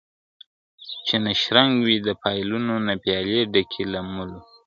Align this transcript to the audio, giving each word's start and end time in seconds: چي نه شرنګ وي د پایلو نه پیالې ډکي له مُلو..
چي 1.05 1.15
نه 1.25 1.31
شرنګ 1.41 1.73
وي 1.85 1.97
د 2.07 2.09
پایلو 2.21 2.57
نه 2.87 2.93
پیالې 3.03 3.39
ډکي 3.53 3.83
له 3.93 3.99
مُلو.. 4.13 4.39